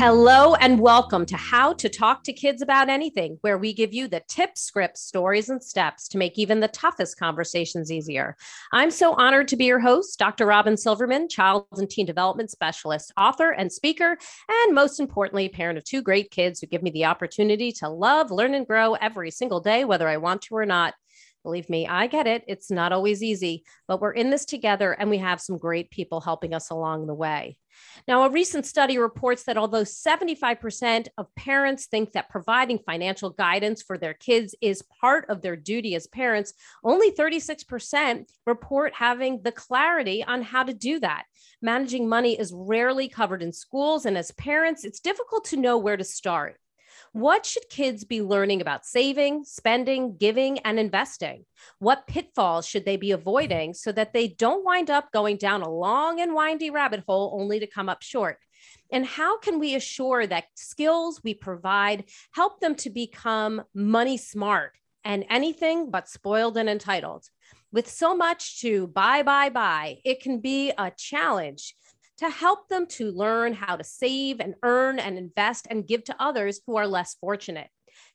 [0.00, 4.06] Hello and welcome to How to Talk to Kids About Anything, where we give you
[4.06, 8.36] the tips, scripts, stories, and steps to make even the toughest conversations easier.
[8.72, 10.46] I'm so honored to be your host, Dr.
[10.46, 14.16] Robin Silverman, child and teen development specialist, author, and speaker,
[14.48, 18.30] and most importantly, parent of two great kids who give me the opportunity to love,
[18.30, 20.94] learn, and grow every single day, whether I want to or not.
[21.48, 22.44] Believe me, I get it.
[22.46, 26.20] It's not always easy, but we're in this together and we have some great people
[26.20, 27.56] helping us along the way.
[28.06, 33.80] Now, a recent study reports that although 75% of parents think that providing financial guidance
[33.80, 36.52] for their kids is part of their duty as parents,
[36.84, 41.24] only 36% report having the clarity on how to do that.
[41.62, 45.96] Managing money is rarely covered in schools, and as parents, it's difficult to know where
[45.96, 46.60] to start.
[47.12, 51.44] What should kids be learning about saving, spending, giving, and investing?
[51.78, 55.70] What pitfalls should they be avoiding so that they don't wind up going down a
[55.70, 58.38] long and windy rabbit hole only to come up short?
[58.90, 64.72] And how can we assure that skills we provide help them to become money smart
[65.04, 67.26] and anything but spoiled and entitled?
[67.70, 71.74] With so much to buy, buy, buy, it can be a challenge
[72.18, 76.16] to help them to learn how to save and earn and invest and give to
[76.18, 77.68] others who are less fortunate.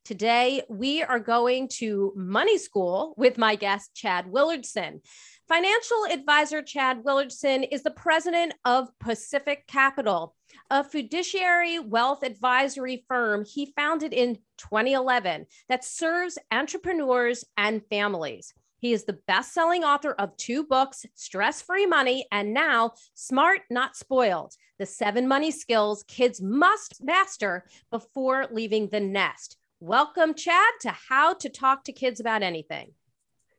[0.05, 4.99] Today, we are going to Money School with my guest, Chad Willardson.
[5.47, 10.35] Financial advisor Chad Willardson is the president of Pacific Capital,
[10.69, 18.53] a fiduciary wealth advisory firm he founded in 2011 that serves entrepreneurs and families.
[18.83, 23.61] He is the best selling author of two books, Stress Free Money, and now Smart
[23.69, 29.55] Not Spoiled The Seven Money Skills Kids Must Master Before Leaving the Nest.
[29.79, 32.91] Welcome, Chad, to How to Talk to Kids About Anything.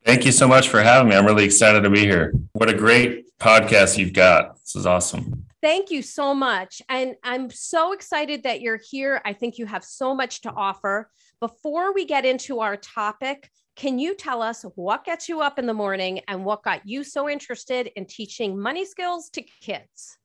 [0.04, 1.16] Thank you so much for having me.
[1.16, 2.34] I'm really excited to be here.
[2.52, 4.60] What a great podcast you've got.
[4.60, 5.46] This is awesome.
[5.62, 6.82] Thank you so much.
[6.90, 9.22] And I'm so excited that you're here.
[9.24, 11.10] I think you have so much to offer.
[11.40, 15.66] Before we get into our topic, can you tell us what gets you up in
[15.66, 20.18] the morning and what got you so interested in teaching money skills to kids?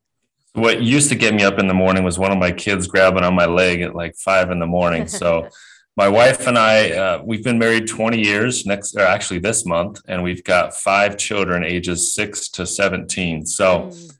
[0.53, 3.23] What used to get me up in the morning was one of my kids grabbing
[3.23, 5.07] on my leg at like five in the morning.
[5.07, 5.47] So,
[5.97, 9.99] my wife and I, uh, we've been married 20 years next, or actually this month,
[10.07, 13.45] and we've got five children ages six to 17.
[13.45, 14.11] So, mm.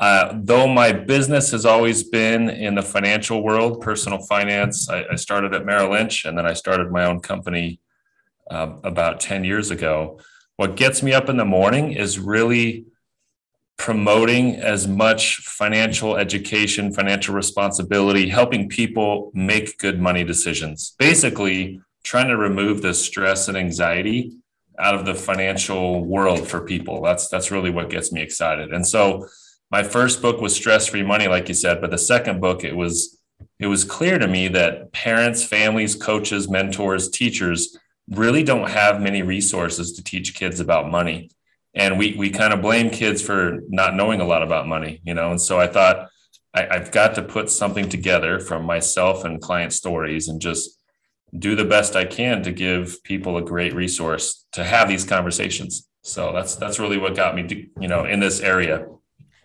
[0.00, 5.14] uh, though my business has always been in the financial world, personal finance, I, I
[5.14, 7.78] started at Merrill Lynch and then I started my own company
[8.50, 10.18] uh, about 10 years ago.
[10.56, 12.86] What gets me up in the morning is really
[13.78, 20.94] promoting as much financial education, financial responsibility, helping people make good money decisions.
[20.98, 24.32] Basically, trying to remove the stress and anxiety
[24.78, 27.02] out of the financial world for people.
[27.02, 28.72] That's that's really what gets me excited.
[28.72, 29.26] And so
[29.70, 32.76] my first book was Stress Free Money like you said, but the second book it
[32.76, 33.18] was
[33.58, 37.76] it was clear to me that parents, families, coaches, mentors, teachers
[38.08, 41.30] really don't have many resources to teach kids about money.
[41.74, 45.14] And we, we kind of blame kids for not knowing a lot about money, you
[45.14, 45.30] know?
[45.30, 46.08] And so I thought
[46.54, 50.78] I, I've got to put something together from myself and client stories and just
[51.38, 55.88] do the best I can to give people a great resource to have these conversations.
[56.02, 58.86] So that's that's really what got me to, you know, in this area.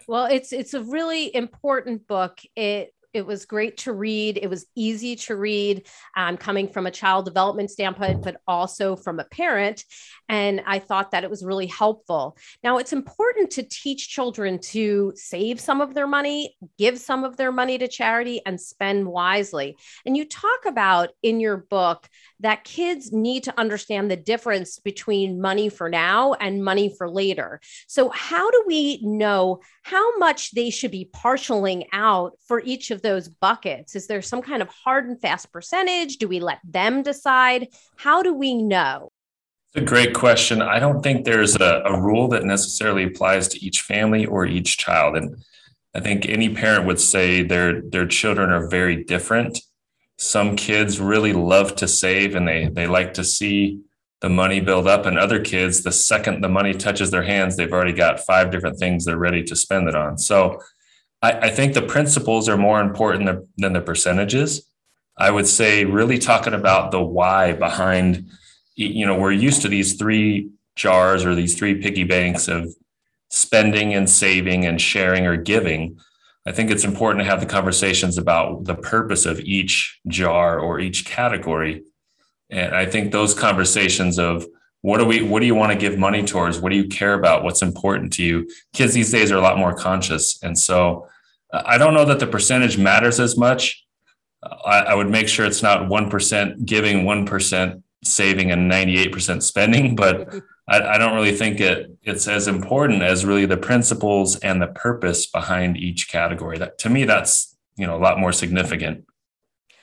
[0.08, 2.40] Well, it's it's a really important book.
[2.56, 4.40] It it was great to read.
[4.42, 9.20] It was easy to read, um, coming from a child development standpoint, but also from
[9.20, 9.84] a parent.
[10.30, 12.38] And I thought that it was really helpful.
[12.64, 17.38] Now, it's important to teach children to save some of their money, give some of
[17.38, 19.78] their money to charity, and spend wisely.
[20.06, 22.08] And you talk about in your book
[22.42, 27.60] that kids need to understand the difference between money for now and money for later.
[27.88, 33.02] So, how do we know how much they should be partialing out for each of
[33.08, 33.96] those buckets?
[33.96, 36.18] Is there some kind of hard and fast percentage?
[36.18, 37.70] Do we let them decide?
[37.96, 39.10] How do we know?
[39.74, 40.62] It's a great question.
[40.62, 44.78] I don't think there's a, a rule that necessarily applies to each family or each
[44.78, 45.18] child.
[45.18, 45.38] And
[45.96, 49.60] I think any parent would say their their children are very different
[50.18, 53.80] some kids really love to save and they they like to see
[54.22, 57.74] the money build up and other kids the second the money touches their hands they've
[57.74, 60.60] already got five different things they're ready to spend it on so
[61.22, 64.68] i, I think the principles are more important than, than the percentages
[65.18, 68.30] I would say really talking about the why behind,
[68.76, 72.74] you know, we're used to these three jars or these three piggy banks of
[73.30, 76.00] spending and saving and sharing or giving.
[76.46, 80.80] I think it's important to have the conversations about the purpose of each jar or
[80.80, 81.84] each category.
[82.50, 84.46] And I think those conversations of
[84.88, 86.62] what do we what do you want to give money towards?
[86.62, 87.44] What do you care about?
[87.44, 88.50] What's important to you?
[88.72, 90.42] Kids these days are a lot more conscious.
[90.42, 91.10] And so
[91.52, 93.86] uh, I don't know that the percentage matters as much.
[94.44, 100.34] I, I would make sure it's not 1% giving, 1% saving, and 98% spending, but
[100.70, 104.68] I, I don't really think it it's as important as really the principles and the
[104.68, 106.58] purpose behind each category.
[106.60, 109.04] That to me, that's you know a lot more significant.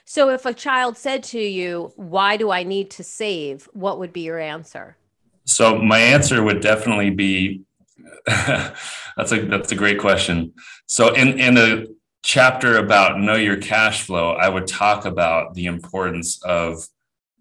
[0.04, 4.12] So if a child said to you, "Why do I need to save?" what would
[4.12, 4.96] be your answer?
[5.44, 7.62] So my answer would definitely be
[8.26, 10.52] that's a that's a great question.
[10.86, 15.66] So in in the chapter about know your cash flow, I would talk about the
[15.66, 16.88] importance of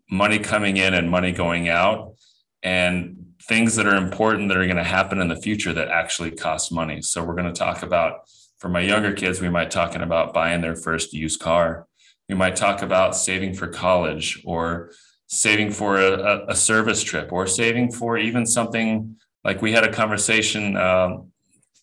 [0.10, 2.16] money coming in and money going out
[2.62, 6.32] and things that are important that are going to happen in the future that actually
[6.32, 7.02] cost money.
[7.02, 10.62] So we're going to talk about for my younger kids, we might talking about buying
[10.62, 11.88] their first used car.
[12.30, 14.92] We might talk about saving for college or
[15.28, 19.92] saving for a, a service trip or saving for even something like we had a
[19.92, 21.18] conversation uh,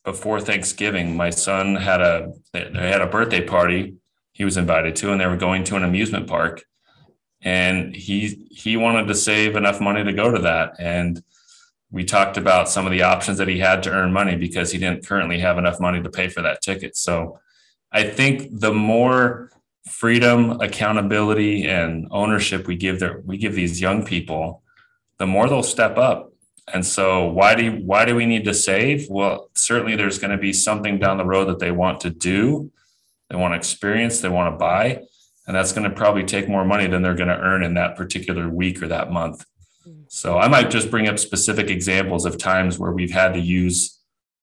[0.04, 1.16] before Thanksgiving.
[1.16, 3.96] My son had a they had a birthday party
[4.32, 6.62] he was invited to, and they were going to an amusement park,
[7.42, 11.22] and he he wanted to save enough money to go to that, and
[11.90, 14.78] we talked about some of the options that he had to earn money because he
[14.78, 16.96] didn't currently have enough money to pay for that ticket.
[16.96, 17.40] So
[17.90, 19.50] I think the more
[19.90, 24.62] freedom, accountability, and ownership we give their we give these young people,
[25.19, 26.32] the more they'll step up.
[26.72, 29.08] And so why do why do we need to save?
[29.10, 32.70] Well, certainly there's going to be something down the road that they want to do,
[33.28, 35.02] they want to experience, they want to buy,
[35.46, 37.96] and that's going to probably take more money than they're going to earn in that
[37.96, 39.44] particular week or that month.
[40.12, 44.00] So I might just bring up specific examples of times where we've had to use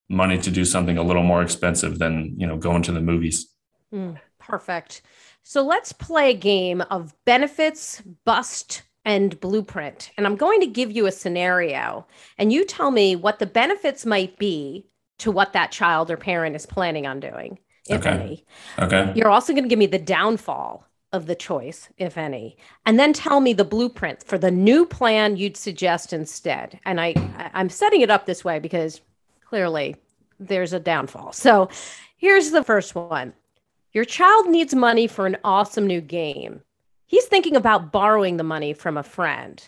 [0.07, 3.47] money to do something a little more expensive than, you know, going to the movies.
[3.93, 5.01] Mm, perfect.
[5.49, 10.11] So let's play a game of benefits, bust, and blueprint.
[10.17, 12.05] And I'm going to give you a scenario,
[12.37, 14.87] and you tell me what the benefits might be
[15.19, 18.09] to what that child or parent is planning on doing, if okay.
[18.09, 18.45] any.
[18.77, 19.13] Okay.
[19.15, 23.13] You're also going to give me the downfall of the choice, if any, and then
[23.13, 26.77] tell me the blueprint for the new plan you'd suggest instead.
[26.83, 27.13] And I,
[27.53, 28.99] I'm setting it up this way because
[29.45, 29.95] clearly
[30.41, 31.31] there's a downfall.
[31.31, 31.69] So
[32.17, 33.31] here's the first one
[33.93, 36.61] Your child needs money for an awesome new game.
[37.05, 39.63] He's thinking about borrowing the money from a friend.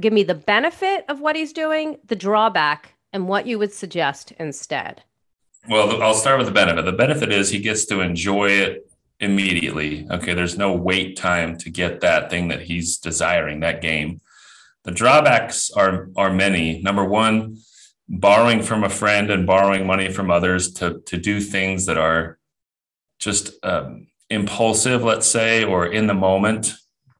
[0.00, 4.32] Give me the benefit of what he's doing, the drawback, and what you would suggest
[4.40, 5.04] instead.
[5.68, 6.84] Well, I'll start with the benefit.
[6.84, 8.90] The benefit is he gets to enjoy it
[9.20, 10.06] immediately.
[10.10, 14.20] Okay, there's no wait time to get that thing that he's desiring, that game.
[14.82, 16.82] The drawbacks are are many.
[16.82, 17.58] Number one,
[18.08, 22.38] borrowing from a friend and borrowing money from others to to do things that are
[23.24, 26.74] just um, impulsive, let's say, or in the moment,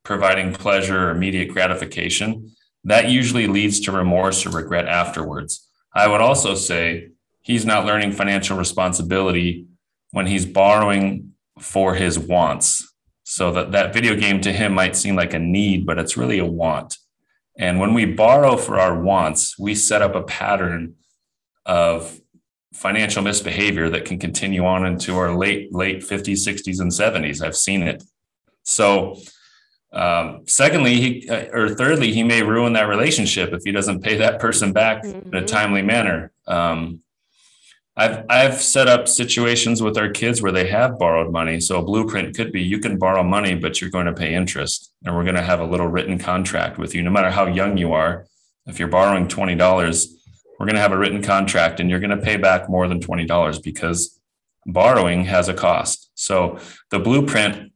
[0.05, 2.53] providing pleasure or immediate gratification.
[2.85, 5.67] That usually leads to remorse or regret afterwards.
[5.95, 7.09] I would also say
[7.41, 9.67] he's not learning financial responsibility
[10.11, 12.87] when he's borrowing for his wants.
[13.23, 16.39] So that that video game to him might seem like a need, but it's really
[16.39, 16.99] a want.
[17.59, 20.97] And when we borrow for our wants, we set up a pattern
[21.65, 22.21] of
[22.75, 27.43] financial misbehavior that can continue on into our late late 50s, 60s, and 70s.
[27.43, 28.03] I've seen it.
[28.65, 29.17] So,
[29.93, 34.17] um, secondly, he uh, or thirdly, he may ruin that relationship if he doesn't pay
[34.17, 35.29] that person back mm-hmm.
[35.29, 35.47] in a mm-hmm.
[35.47, 36.33] timely manner.
[36.47, 37.01] Um,
[37.97, 41.61] I've I've set up situations with our kids where they have borrowed money.
[41.61, 44.93] So a blueprint could be you can borrow money, but you're going to pay interest,
[45.05, 47.77] and we're going to have a little written contract with you, no matter how young
[47.77, 48.27] you are.
[48.67, 50.24] If you're borrowing twenty dollars,
[50.59, 53.01] we're going to have a written contract, and you're going to pay back more than
[53.01, 54.21] twenty dollars because
[54.67, 56.11] borrowing has a cost.
[56.15, 56.59] So
[56.91, 57.73] the blueprint,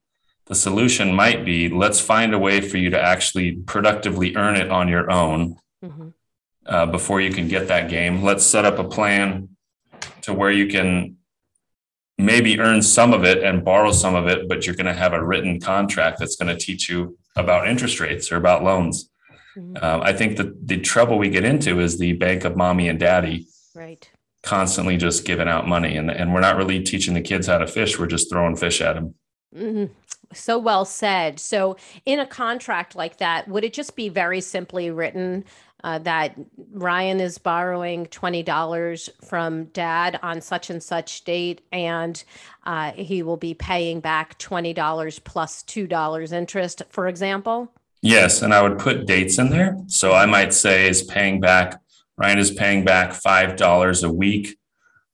[0.46, 4.70] the solution might be let's find a way for you to actually productively earn it
[4.70, 6.08] on your own mm-hmm.
[6.66, 8.22] uh, before you can get that game.
[8.22, 9.50] Let's set up a plan
[10.22, 11.16] to where you can
[12.16, 15.12] maybe earn some of it and borrow some of it, but you're going to have
[15.12, 19.10] a written contract that's going to teach you about interest rates or about loans.
[19.58, 19.84] Mm-hmm.
[19.84, 22.98] Um, I think that the trouble we get into is the bank of mommy and
[22.98, 23.46] daddy.
[23.74, 24.08] Right.
[24.42, 27.66] Constantly just giving out money, and, and we're not really teaching the kids how to
[27.66, 27.98] fish.
[27.98, 29.14] We're just throwing fish at them.
[29.54, 29.92] Mm-hmm.
[30.32, 31.40] So well said.
[31.40, 35.44] So, in a contract like that, would it just be very simply written?
[35.84, 36.34] uh, that
[36.72, 42.22] Ryan is borrowing $20 from dad on such and such date, and
[42.64, 47.72] uh, he will be paying back $20 plus $2 interest, for example?
[48.02, 48.42] Yes.
[48.42, 49.76] And I would put dates in there.
[49.86, 51.80] So I might say is paying back,
[52.16, 54.56] Ryan is paying back $5 a week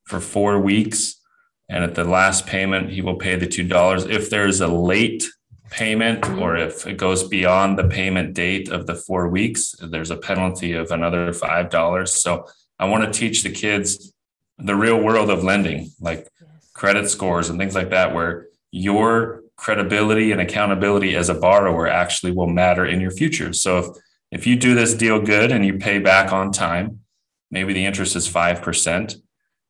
[0.05, 1.21] for four weeks.
[1.69, 4.11] And at the last payment, he will pay the $2.
[4.11, 5.25] If there's a late
[5.71, 6.41] payment mm-hmm.
[6.41, 10.75] or if it goes beyond the payment date of the four weeks, there's a penalty
[10.75, 12.09] of another $5.
[12.09, 12.47] So
[12.79, 14.13] I want to teach the kids
[14.59, 16.29] the real world of lending, like
[16.75, 22.33] credit scores and things like that, where your credibility and accountability as a borrower actually
[22.33, 23.53] will matter in your future.
[23.53, 23.87] So if,
[24.31, 27.01] if you do this deal good and you pay back on time,
[27.51, 29.17] maybe the interest is 5%.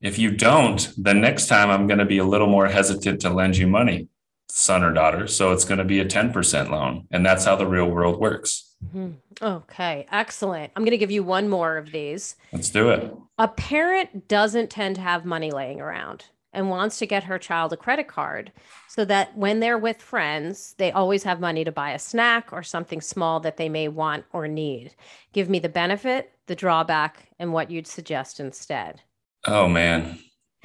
[0.00, 3.30] If you don't, the next time I'm going to be a little more hesitant to
[3.30, 4.08] lend you money
[4.54, 5.26] son or daughter.
[5.26, 7.08] So it's going to be a 10% loan.
[7.10, 8.76] And that's how the real world works.
[8.86, 9.44] Mm-hmm.
[9.44, 10.72] Okay, excellent.
[10.76, 12.36] I'm going to give you one more of these.
[12.52, 13.12] Let's do it.
[13.36, 17.72] A parent doesn't tend to have money laying around and wants to get her child
[17.72, 18.52] a credit card
[18.88, 22.62] so that when they're with friends, they always have money to buy a snack or
[22.62, 24.94] something small that they may want or need.
[25.32, 29.02] Give me the benefit, the drawback, and what you'd suggest instead.
[29.46, 30.18] Oh, man.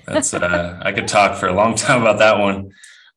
[0.05, 2.71] That's, uh, I could talk for a long time about that one.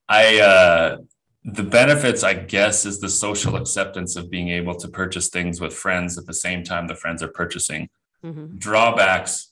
[0.08, 0.96] I uh,
[1.44, 5.74] the benefits, I guess, is the social acceptance of being able to purchase things with
[5.74, 7.88] friends at the same time the friends are purchasing.
[8.24, 8.58] Mm-hmm.
[8.58, 9.51] Drawbacks,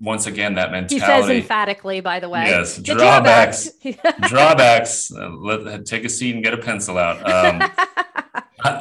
[0.00, 0.94] once again, that mentality.
[0.94, 2.46] He says emphatically, by the way.
[2.46, 3.70] Yes, drawbacks.
[3.80, 4.28] Drawbacks.
[4.28, 7.28] drawbacks uh, let take a seat and get a pencil out.
[7.28, 7.70] Um,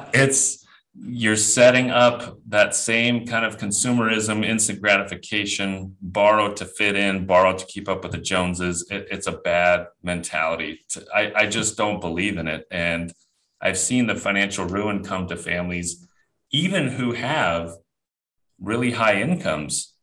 [0.13, 0.65] it's
[0.97, 7.55] you're setting up that same kind of consumerism, instant gratification, borrow to fit in, borrow
[7.55, 8.87] to keep up with the Joneses.
[8.89, 10.79] It, it's a bad mentality.
[11.13, 12.65] I, I just don't believe in it.
[12.71, 13.13] And
[13.61, 16.07] I've seen the financial ruin come to families,
[16.51, 17.71] even who have
[18.59, 19.94] really high incomes,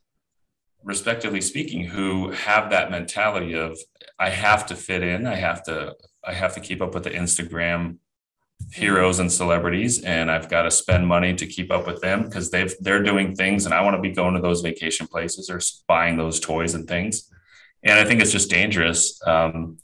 [0.84, 3.78] respectively speaking, who have that mentality of,
[4.18, 7.10] I have to fit in, I have to, I have to keep up with the
[7.10, 7.98] Instagram
[8.70, 12.50] heroes and celebrities and I've got to spend money to keep up with them because
[12.50, 15.60] they've they're doing things and I want to be going to those vacation places or
[15.88, 17.28] buying those toys and things.
[17.82, 19.20] And I think it's just dangerous.
[19.26, 19.78] Um,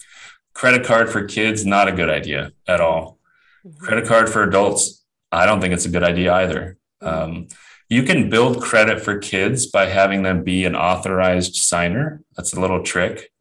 [0.54, 3.18] credit card for kids, not a good idea at all.
[3.66, 3.84] Mm-hmm.
[3.84, 6.78] Credit card for adults, I don't think it's a good idea either.
[7.02, 7.32] Mm-hmm.
[7.32, 7.48] Um,
[7.88, 12.20] you can build credit for kids by having them be an authorized signer.
[12.36, 13.32] That's a little trick.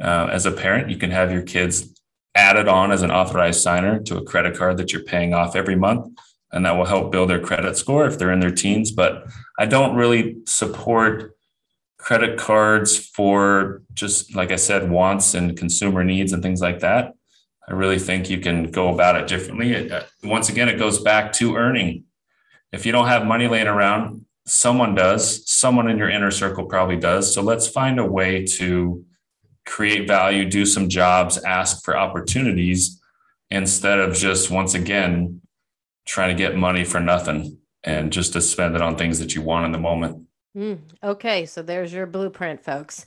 [0.00, 1.94] Uh, as a parent, you can have your kids
[2.34, 5.74] added on as an authorized signer to a credit card that you're paying off every
[5.74, 6.18] month.
[6.52, 8.90] And that will help build their credit score if they're in their teens.
[8.90, 9.26] But
[9.58, 11.34] I don't really support
[11.98, 17.12] credit cards for just, like I said, wants and consumer needs and things like that.
[17.68, 19.72] I really think you can go about it differently.
[19.72, 22.04] It, uh, once again, it goes back to earning.
[22.72, 25.50] If you don't have money laying around, someone does.
[25.50, 27.32] Someone in your inner circle probably does.
[27.32, 29.04] So let's find a way to
[29.66, 33.00] create value, do some jobs, ask for opportunities
[33.50, 35.40] instead of just once again
[36.06, 39.42] trying to get money for nothing and just to spend it on things that you
[39.42, 40.26] want in the moment.
[40.56, 43.04] Mm, okay, so there's your blueprint, folks.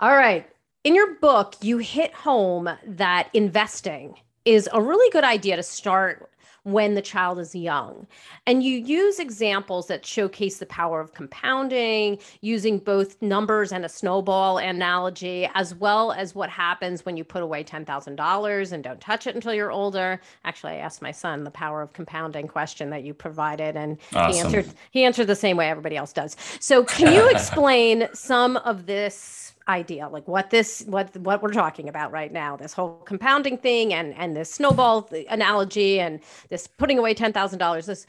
[0.00, 0.46] All right.
[0.84, 6.30] In your book, you hit home that investing is a really good idea to start
[6.64, 8.06] when the child is young.
[8.46, 13.88] And you use examples that showcase the power of compounding, using both numbers and a
[13.88, 19.26] snowball analogy, as well as what happens when you put away $10,000 and don't touch
[19.26, 20.20] it until you're older.
[20.44, 24.32] Actually, I asked my son the power of compounding question that you provided, and awesome.
[24.32, 26.36] he answered he answered the same way everybody else does.
[26.60, 29.51] So can you explain some of this?
[29.68, 33.94] Idea like what this what what we're talking about right now this whole compounding thing
[33.94, 38.06] and and this snowball analogy and this putting away $10,000 this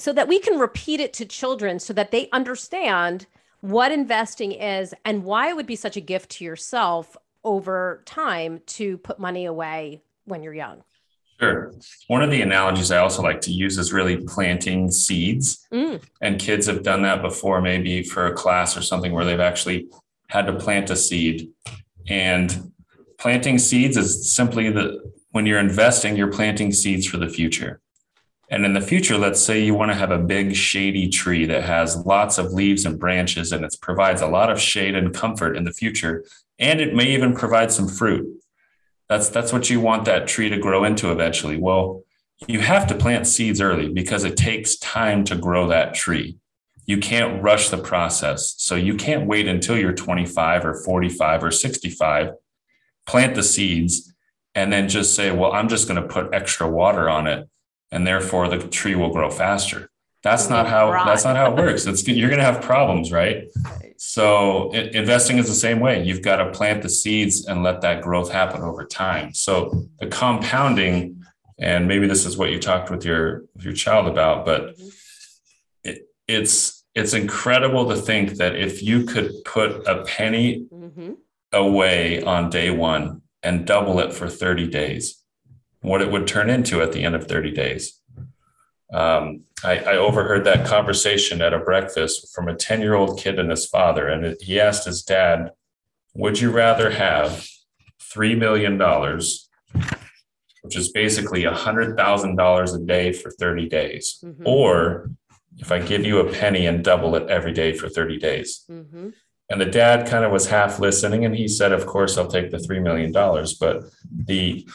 [0.00, 3.26] so that we can repeat it to children so that they understand
[3.60, 8.60] what investing is and why it would be such a gift to yourself over time
[8.66, 10.82] to put money away when you're young
[11.40, 11.72] Sure.
[12.08, 15.68] One of the analogies I also like to use is really planting seeds.
[15.72, 16.02] Mm.
[16.20, 19.88] And kids have done that before, maybe for a class or something where they've actually
[20.28, 21.50] had to plant a seed.
[22.08, 22.72] And
[23.18, 27.80] planting seeds is simply the when you're investing, you're planting seeds for the future.
[28.50, 31.64] And in the future, let's say you want to have a big shady tree that
[31.64, 35.54] has lots of leaves and branches and it provides a lot of shade and comfort
[35.54, 36.24] in the future.
[36.58, 38.26] And it may even provide some fruit.
[39.08, 41.58] That's, that's what you want that tree to grow into eventually.
[41.58, 42.04] Well,
[42.46, 46.38] you have to plant seeds early because it takes time to grow that tree
[46.88, 48.54] you can't rush the process.
[48.56, 52.30] So you can't wait until you're 25 or 45 or 65,
[53.06, 54.14] plant the seeds,
[54.54, 57.46] and then just say, well, I'm just going to put extra water on it.
[57.92, 59.90] And therefore the tree will grow faster.
[60.22, 61.86] That's not how that's not how it works.
[61.86, 63.48] It's you're going to have problems, right?
[63.98, 66.02] So it, investing is the same way.
[66.02, 69.32] You've got to plant the seeds and let that growth happen over time.
[69.32, 71.22] So the compounding,
[71.58, 74.88] and maybe this is what you talked with your with your child about, but mm-hmm.
[75.84, 81.12] it, it's it's incredible to think that if you could put a penny mm-hmm.
[81.52, 85.22] away on day one and double it for 30 days,
[85.80, 88.00] what it would turn into at the end of 30 days.
[88.92, 93.38] Um, I, I, overheard that conversation at a breakfast from a 10 year old kid
[93.38, 94.08] and his father.
[94.08, 95.52] And he asked his dad,
[96.14, 97.46] Would you rather have
[98.14, 98.78] $3 million,
[100.62, 104.42] which is basically $100,000 a day for 30 days, mm-hmm.
[104.46, 105.10] or
[105.58, 108.64] if I give you a penny and double it every day for 30 days?
[108.70, 109.10] Mm-hmm.
[109.50, 112.50] And the dad kind of was half listening and he said, Of course, I'll take
[112.50, 113.12] the $3 million.
[113.12, 114.68] But the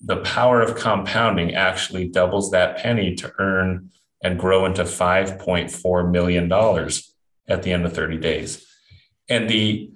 [0.00, 3.90] the power of compounding actually doubles that penny to earn
[4.22, 6.52] and grow into $5.4 million
[7.48, 8.66] at the end of 30 days.
[9.28, 9.90] And the,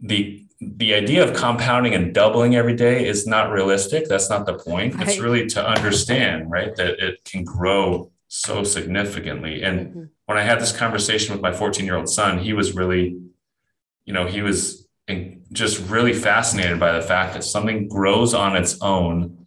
[0.00, 4.08] the, the idea of compounding and doubling every day is not realistic.
[4.08, 4.94] That's not the point.
[4.94, 5.08] Right.
[5.08, 9.62] It's really to understand, right, that it can grow so significantly.
[9.62, 10.04] And mm-hmm.
[10.26, 13.18] when I had this conversation with my 14 year old son, he was really,
[14.04, 14.86] you know, he was
[15.52, 19.46] just really fascinated by the fact that something grows on its own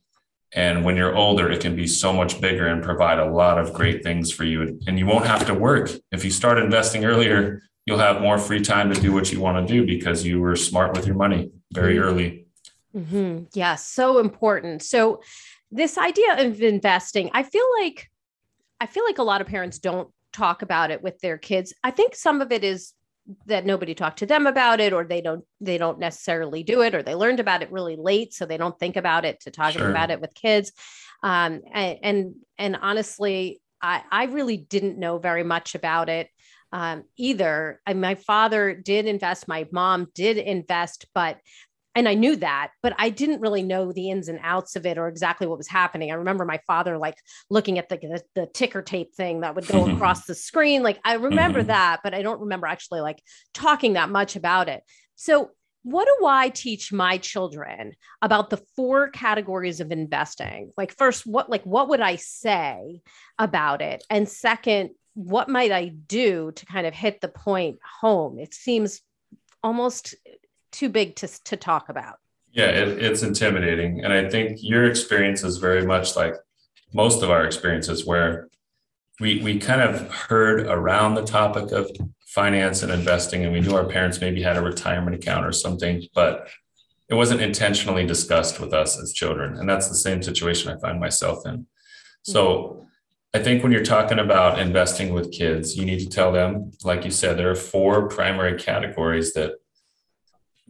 [0.53, 3.73] and when you're older, it can be so much bigger and provide a lot of
[3.73, 4.79] great things for you.
[4.87, 5.91] And you won't have to work.
[6.11, 9.67] If you start investing earlier, you'll have more free time to do what you want
[9.67, 12.03] to do because you were smart with your money very mm-hmm.
[12.03, 12.45] early.
[12.95, 13.43] Mm-hmm.
[13.53, 14.81] Yeah, so important.
[14.81, 15.21] So,
[15.71, 18.09] this idea of investing, I feel like,
[18.79, 21.73] I feel like a lot of parents don't talk about it with their kids.
[21.83, 22.93] I think some of it is
[23.45, 26.95] that nobody talked to them about it or they don't they don't necessarily do it
[26.95, 29.73] or they learned about it really late so they don't think about it to talk
[29.73, 29.87] sure.
[29.87, 30.71] about it with kids
[31.21, 36.29] um, and, and and honestly I, I really didn't know very much about it
[36.71, 37.81] um, either.
[37.85, 41.37] And my father did invest, my mom did invest, but
[41.95, 44.97] and I knew that, but I didn't really know the ins and outs of it
[44.97, 46.11] or exactly what was happening.
[46.11, 47.15] I remember my father like
[47.49, 50.83] looking at the the, the ticker tape thing that would go across the screen.
[50.83, 51.67] Like I remember mm-hmm.
[51.67, 53.21] that, but I don't remember actually like
[53.53, 54.83] talking that much about it.
[55.15, 55.51] So
[55.83, 60.71] what do I teach my children about the four categories of investing?
[60.77, 63.01] Like first, what like what would I say
[63.37, 64.03] about it?
[64.09, 68.39] And second, what might I do to kind of hit the point home?
[68.39, 69.01] It seems
[69.63, 70.15] almost
[70.71, 72.15] too big to, to talk about.
[72.51, 74.03] Yeah, it, it's intimidating.
[74.03, 76.33] And I think your experience is very much like
[76.93, 78.47] most of our experiences where
[79.19, 81.89] we, we kind of heard around the topic of
[82.27, 86.03] finance and investing, and we knew our parents maybe had a retirement account or something,
[86.13, 86.47] but
[87.09, 89.57] it wasn't intentionally discussed with us as children.
[89.57, 91.53] And that's the same situation I find myself in.
[91.53, 92.31] Mm-hmm.
[92.31, 92.87] So
[93.33, 97.05] I think when you're talking about investing with kids, you need to tell them, like
[97.05, 99.53] you said, there are four primary categories that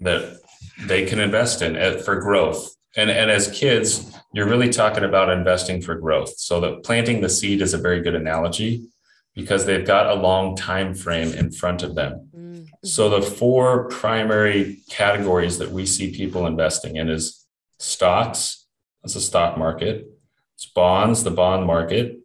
[0.01, 0.39] that
[0.85, 2.75] they can invest in for growth.
[2.95, 6.38] And, and as kids, you're really talking about investing for growth.
[6.38, 8.88] So that planting the seed is a very good analogy
[9.35, 12.29] because they've got a long time frame in front of them.
[12.35, 12.63] Mm-hmm.
[12.83, 17.45] So the four primary categories that we see people investing in is
[17.77, 18.65] stocks,
[19.01, 20.07] that's the stock market,
[20.55, 22.19] it's bonds, the bond market,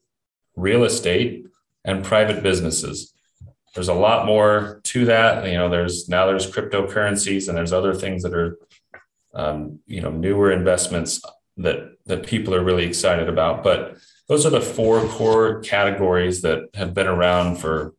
[0.56, 1.46] real estate,
[1.84, 3.13] and private businesses
[3.74, 5.46] there's a lot more to that.
[5.46, 8.58] You know, there's now there's cryptocurrencies and there's other things that are,
[9.34, 11.20] um, you know, newer investments
[11.56, 13.64] that that people are really excited about.
[13.64, 13.96] But
[14.28, 17.94] those are the four core categories that have been around for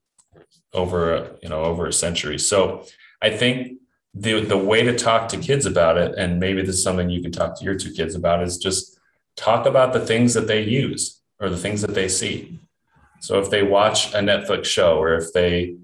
[0.73, 2.39] over you know over a century.
[2.39, 2.85] So
[3.21, 3.79] I think
[4.13, 7.21] the the way to talk to kids about it, and maybe this is something you
[7.21, 8.97] can talk to your two kids about, is just
[9.35, 12.59] talk about the things that they use or the things that they see.
[13.19, 15.75] So if they watch a Netflix show or if they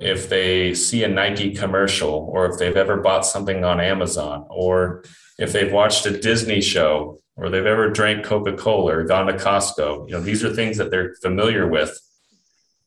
[0.00, 5.04] if they see a Nike commercial or if they've ever bought something on Amazon or
[5.38, 10.08] if they've watched a Disney show or they've ever drank Coca-Cola or gone to Costco,
[10.08, 11.98] you know, these are things that they're familiar with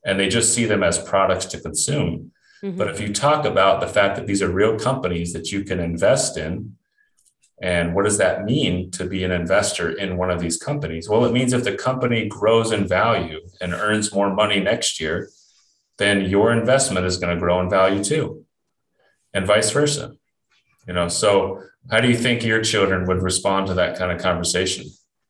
[0.05, 2.31] and they just see them as products to consume.
[2.61, 2.77] Mm-hmm.
[2.77, 5.79] But if you talk about the fact that these are real companies that you can
[5.79, 6.75] invest in
[7.61, 11.07] and what does that mean to be an investor in one of these companies?
[11.07, 15.29] Well, it means if the company grows in value and earns more money next year,
[15.97, 18.45] then your investment is going to grow in value too,
[19.33, 20.13] and vice versa.
[20.87, 24.21] You know, so how do you think your children would respond to that kind of
[24.21, 24.85] conversation?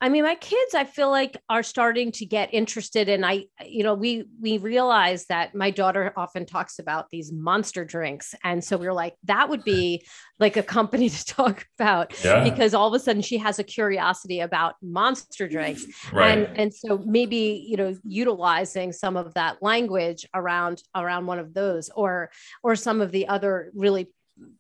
[0.06, 3.84] I mean, my kids, I feel like are starting to get interested in I, you
[3.84, 8.36] know, we we realize that my daughter often talks about these monster drinks.
[8.44, 10.06] And so we are like, that would be
[10.40, 12.44] like a company to talk about yeah.
[12.44, 15.88] because all of a sudden she has a curiosity about monster drinks.
[16.14, 16.38] Right.
[16.38, 21.56] And and so maybe, you know, utilizing some of that language around around one of
[21.56, 22.30] those or
[22.62, 24.10] or some of the other really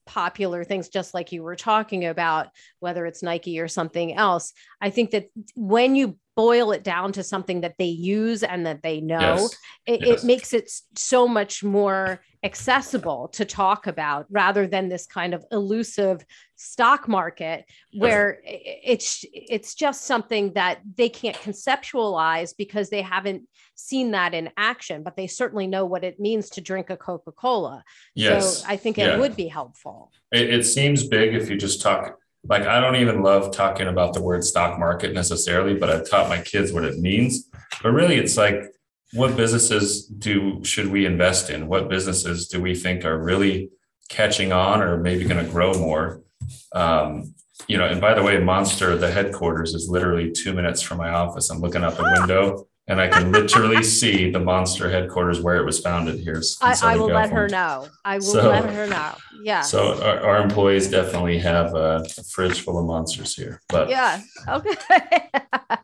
[0.05, 2.47] popular things just like you were talking about
[2.79, 7.23] whether it's nike or something else i think that when you boil it down to
[7.23, 9.57] something that they use and that they know yes.
[9.85, 10.23] It, yes.
[10.23, 15.43] it makes it so much more accessible to talk about rather than this kind of
[15.51, 16.23] elusive
[16.55, 17.65] stock market
[17.97, 23.41] where it's it's just something that they can't conceptualize because they haven't
[23.73, 27.83] seen that in action but they certainly know what it means to drink a coca-cola
[28.13, 28.59] yes.
[28.59, 29.17] so i think it yeah.
[29.17, 33.23] would be helpful it, it seems big if you just talk like i don't even
[33.23, 36.99] love talking about the word stock market necessarily but i've taught my kids what it
[36.99, 37.49] means
[37.81, 38.61] but really it's like
[39.15, 41.67] what businesses do should we invest in?
[41.67, 43.69] What businesses do we think are really
[44.09, 46.21] catching on or maybe going to grow more?
[46.73, 47.33] Um,
[47.67, 51.09] you know, and by the way, Monster, the headquarters is literally two minutes from my
[51.09, 51.49] office.
[51.49, 55.65] I'm looking out the window and I can literally see the Monster headquarters where it
[55.65, 56.41] was founded here.
[56.61, 57.15] I, I, will California.
[57.15, 57.87] let her know.
[58.03, 59.15] I will so, let her know.
[59.41, 59.61] Yeah.
[59.61, 63.61] So our, our employees definitely have a, a, fridge full of monsters here.
[63.69, 64.75] But yeah, okay.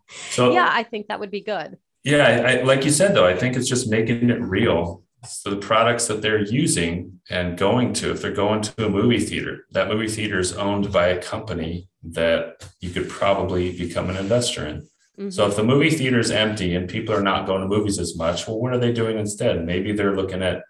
[0.32, 1.78] so yeah, I think that would be good.
[2.04, 5.04] Yeah, I, like you said, though, I think it's just making it real.
[5.24, 9.20] So the products that they're using and going to, if they're going to a movie
[9.20, 14.18] theater, that movie theater is owned by a company that you could probably become an
[14.18, 14.78] investor in.
[15.20, 15.30] Mm-hmm.
[15.30, 18.18] So if the movie theater is empty and people are not going to movies as
[18.18, 19.64] much, well, what are they doing instead?
[19.64, 20.64] Maybe they're looking at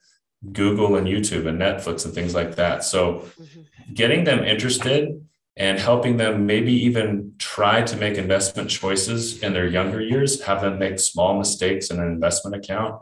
[0.51, 2.83] Google and YouTube and Netflix and things like that.
[2.83, 3.93] So mm-hmm.
[3.93, 5.25] getting them interested
[5.61, 10.61] and helping them maybe even try to make investment choices in their younger years, have
[10.61, 12.99] them make small mistakes in an investment account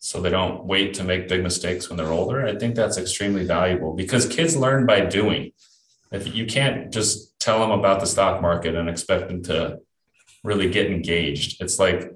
[0.00, 2.44] so they don't wait to make big mistakes when they're older.
[2.44, 5.52] I think that's extremely valuable because kids learn by doing.
[6.10, 9.78] If you can't just tell them about the stock market and expect them to
[10.42, 12.12] really get engaged, it's like,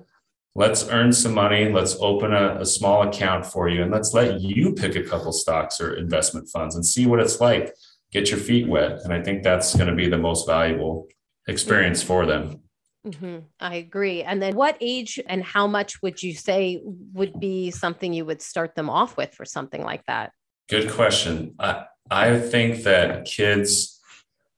[0.57, 4.41] let's earn some money, let's open a, a small account for you, and let's let
[4.41, 7.73] you pick a couple stocks or investment funds and see what it's like
[8.15, 9.01] get your feet wet.
[9.05, 11.09] And I think that's going to be the most valuable
[11.49, 12.61] experience for them.
[13.07, 13.41] Mm-hmm.
[13.61, 14.23] I agree.
[14.23, 18.41] And then what age and how much would you say would be something you would
[18.41, 20.33] start them off with for something like that?
[20.71, 21.55] Good question.
[21.59, 24.01] I, I think that kids,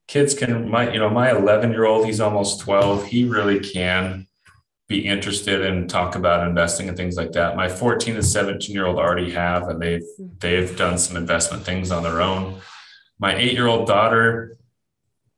[0.07, 3.07] kids can, my, you know, my 11 year old, he's almost 12.
[3.07, 4.29] He really can
[4.87, 7.57] be interested and talk about investing and things like that.
[7.57, 10.35] My 14 and 17 year old already have, and they've, mm-hmm.
[10.39, 12.61] they've done some investment things on their own
[13.19, 14.57] my eight year old daughter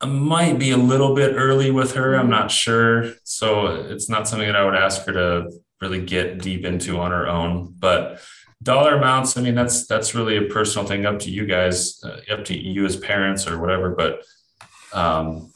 [0.06, 2.14] might be a little bit early with her.
[2.14, 3.12] I'm not sure.
[3.24, 7.10] So it's not something that I would ask her to really get deep into on
[7.10, 7.74] her own.
[7.78, 8.20] But
[8.62, 12.20] dollar amounts, I mean, that's that's really a personal thing up to you guys, uh,
[12.32, 13.90] up to you as parents or whatever.
[13.90, 14.22] But
[14.92, 15.52] um,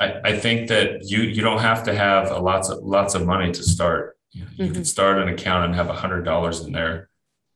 [0.00, 3.26] I, I think that you you don't have to have a lots of lots of
[3.26, 4.16] money to start.
[4.32, 4.74] You, know, you mm-hmm.
[4.74, 7.08] can start an account and have a hundred dollars in there,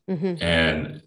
[0.09, 0.41] mm-hmm.
[0.43, 1.02] and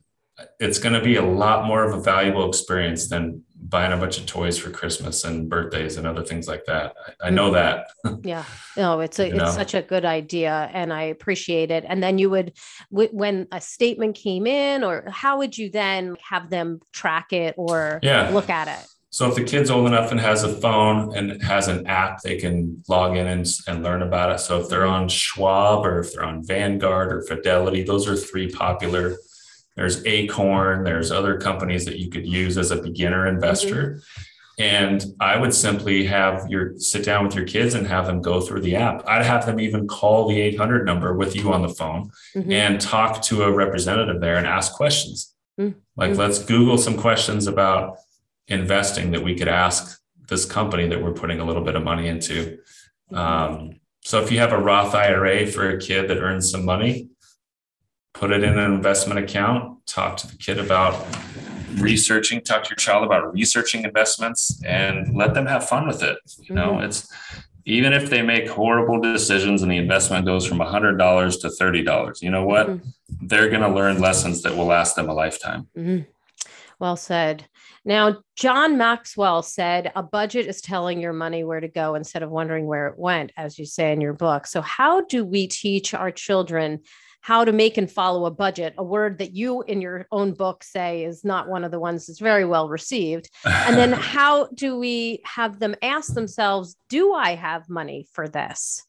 [0.61, 4.18] it's going to be a lot more of a valuable experience than buying a bunch
[4.18, 6.94] of toys for Christmas and birthdays and other things like that.
[7.22, 8.11] I, I know mm-hmm.
[8.11, 8.27] that.
[8.27, 8.44] yeah.
[8.77, 9.51] No, it's a, it's know?
[9.51, 11.85] such a good idea and I appreciate it.
[11.88, 12.53] And then you would,
[12.90, 18.01] when a statement came in or how would you then have them track it or
[18.03, 18.31] yeah.
[18.31, 18.87] look at it?
[19.11, 22.37] So if the kid's old enough and has a phone and has an app, they
[22.37, 24.40] can log in and, and learn about it.
[24.40, 28.51] So if they're on Schwab or if they're on Vanguard or Fidelity, those are three
[28.51, 29.16] popular
[29.77, 33.95] there's Acorn, there's other companies that you could use as a beginner investor.
[33.95, 34.23] Mm-hmm.
[34.59, 38.41] And I would simply have your sit down with your kids and have them go
[38.41, 39.07] through the app.
[39.07, 42.51] I'd have them even call the 800 number with you on the phone mm-hmm.
[42.51, 45.35] and talk to a representative there and ask questions.
[45.61, 45.79] Mm-hmm.
[45.97, 47.99] Like, let's Google some questions about
[48.49, 52.09] investing that we could ask this company that we're putting a little bit of money
[52.09, 52.59] into.
[53.12, 53.15] Mm-hmm.
[53.15, 57.11] Um, so if you have a Roth IRA for a kid that earns some money,
[58.19, 61.07] put it in an investment account, talk to the kid about
[61.75, 66.19] researching, talk to your child about researching investments and let them have fun with it.
[66.39, 66.85] You know, mm-hmm.
[66.85, 67.13] it's
[67.67, 72.31] even if they make horrible decisions and the investment goes from $100 to $30, you
[72.31, 72.69] know what?
[72.69, 73.27] Mm-hmm.
[73.27, 75.69] They're going to learn lessons that will last them a lifetime.
[75.77, 76.03] Mm-hmm.
[76.79, 77.47] Well said.
[77.85, 82.31] Now, John Maxwell said a budget is telling your money where to go instead of
[82.31, 84.47] wondering where it went, as you say in your book.
[84.47, 86.81] So, how do we teach our children
[87.27, 90.62] how to make and follow a budget, a word that you in your own book
[90.62, 93.29] say is not one of the ones that's very well received.
[93.45, 98.87] And then how do we have them ask themselves, do I have money for this?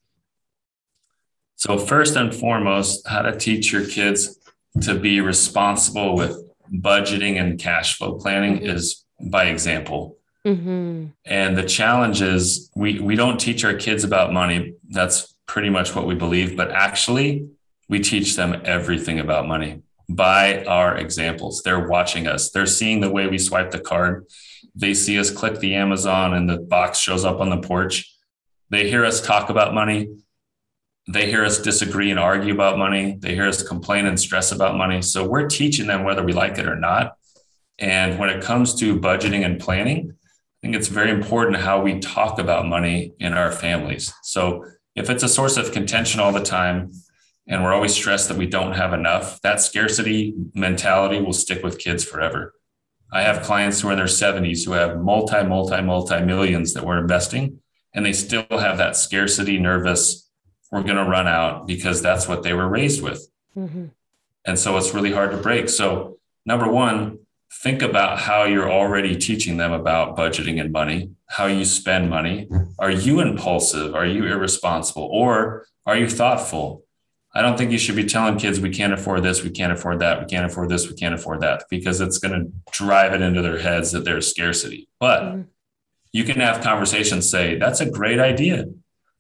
[1.56, 4.38] So, first and foremost, how to teach your kids
[4.82, 6.38] to be responsible with
[6.72, 8.70] budgeting and cash flow planning mm-hmm.
[8.70, 10.16] is by example.
[10.46, 11.08] Mm-hmm.
[11.26, 14.76] And the challenge is we, we don't teach our kids about money.
[14.88, 16.56] That's pretty much what we believe.
[16.56, 17.50] But actually,
[17.90, 21.62] we teach them everything about money by our examples.
[21.64, 24.26] They're watching us, they're seeing the way we swipe the card.
[24.76, 28.14] They see us click the Amazon and the box shows up on the porch.
[28.70, 30.10] They hear us talk about money.
[31.08, 33.18] They hear us disagree and argue about money.
[33.20, 35.02] They hear us complain and stress about money.
[35.02, 37.18] So we're teaching them whether we like it or not.
[37.80, 42.00] And when it comes to budgeting and planning, I think it's very important how we
[42.00, 44.14] talk about money in our families.
[44.24, 46.92] So if it's a source of contention all the time,
[47.48, 51.80] and we're always stressed that we don't have enough, that scarcity mentality will stick with
[51.80, 52.54] kids forever.
[53.12, 56.86] I have clients who are in their 70s who have multi, multi, multi millions that
[56.86, 57.60] we're investing,
[57.94, 60.28] and they still have that scarcity, nervous,
[60.72, 63.28] we're going to run out because that's what they were raised with.
[63.56, 63.86] Mm-hmm.
[64.46, 65.70] And so it's really hard to break.
[65.70, 67.20] So, number one,
[67.52, 72.50] think about how you're already teaching them about budgeting and money, how you spend money.
[72.80, 73.96] Are you impulsive?
[73.96, 75.10] Are you irresponsible?
[75.12, 76.84] Or are you thoughtful?
[77.38, 80.00] I don't think you should be telling kids we can't afford this, we can't afford
[80.00, 83.22] that, we can't afford this, we can't afford that, because it's going to drive it
[83.22, 84.90] into their heads that there's scarcity.
[85.00, 85.42] But mm-hmm.
[86.12, 88.66] you can have conversations say, that's a great idea.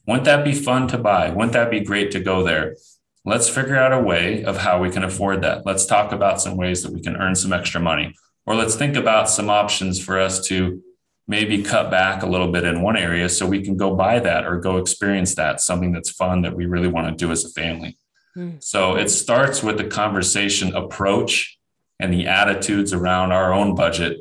[0.08, 1.30] Wouldn't that be fun to buy?
[1.30, 2.76] Wouldn't that be great to go there?
[3.24, 5.68] Let's figure out a way of how we can afford that.
[5.68, 8.16] Let's talk about some ways that we can earn some extra money.
[8.48, 10.82] Or let's think about some options for us to
[11.28, 14.44] maybe cut back a little bit in one area so we can go buy that
[14.44, 17.50] or go experience that, something that's fun that we really want to do as a
[17.50, 17.96] family.
[18.38, 18.64] Mm.
[18.64, 21.58] So it starts with the conversation approach
[22.00, 24.20] and the attitudes around our own budget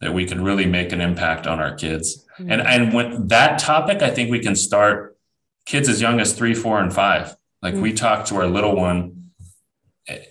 [0.00, 2.24] that we can really make an impact on our kids.
[2.38, 2.52] Mm.
[2.52, 5.16] And and when that topic, I think we can start
[5.66, 7.36] kids as young as three, four, and five.
[7.60, 7.82] Like mm.
[7.82, 9.18] we talk to our little one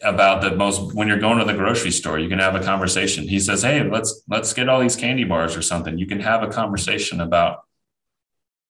[0.01, 3.27] about the most when you're going to the grocery store you can have a conversation
[3.27, 6.41] he says hey let's let's get all these candy bars or something you can have
[6.41, 7.59] a conversation about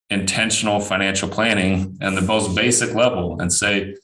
[0.09, 3.95] intentional financial planning and the most basic level and say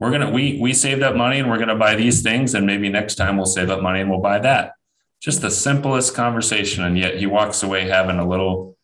[0.00, 2.88] we're gonna we we saved up money and we're gonna buy these things and maybe
[2.88, 4.72] next time we'll save up money and we'll buy that.
[5.20, 8.76] Just the simplest conversation and yet he walks away having a little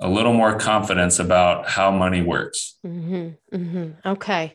[0.00, 2.78] a little more confidence about how money works.
[2.86, 4.08] Mm-hmm, mm-hmm.
[4.08, 4.54] okay.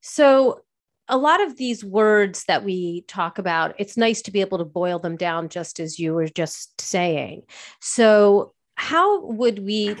[0.00, 0.62] So
[1.08, 4.64] a lot of these words that we talk about it's nice to be able to
[4.64, 7.42] boil them down just as you were just saying.
[7.80, 9.96] So how would we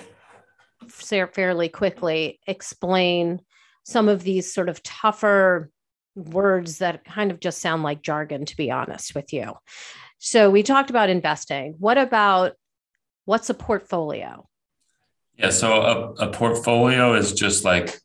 [0.88, 3.40] fairly quickly explain
[3.84, 5.70] some of these sort of tougher
[6.14, 9.52] words that kind of just sound like jargon, to be honest with you.
[10.18, 11.74] So we talked about investing.
[11.78, 12.52] What about
[13.24, 14.46] what's a portfolio?
[15.36, 17.98] Yeah, so a, a portfolio is just like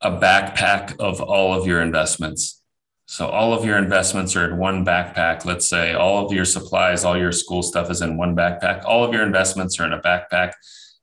[0.00, 2.62] a backpack of all of your investments.
[3.06, 5.44] So all of your investments are in one backpack.
[5.44, 8.84] Let's say all of your supplies, all your school stuff is in one backpack.
[8.84, 10.52] All of your investments are in a backpack,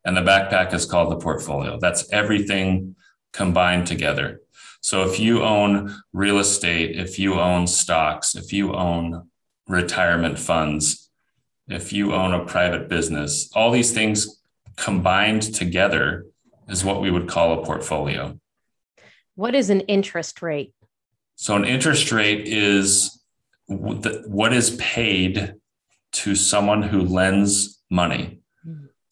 [0.06, 1.78] and the backpack is called the portfolio.
[1.80, 2.96] That's everything
[3.38, 4.42] combined together.
[4.82, 9.30] So if you own real estate, if you own stocks, if you own
[9.68, 11.10] retirement funds,
[11.68, 14.42] if you own a private business, all these things
[14.76, 16.26] combined together
[16.68, 18.40] is what we would call a portfolio.
[19.36, 20.74] What is an interest rate?
[21.36, 23.22] So, an interest rate is
[23.68, 25.54] what is paid
[26.14, 28.37] to someone who lends money.